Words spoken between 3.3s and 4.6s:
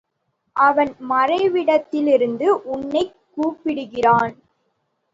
கூப்பிடுகிறான்.